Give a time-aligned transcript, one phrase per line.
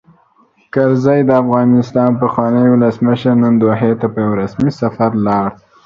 [0.73, 5.47] کرزی؛ د افغانستان پخوانی ولسمشر، نن دوحې ته په یوه رسمي سفر ولاړ.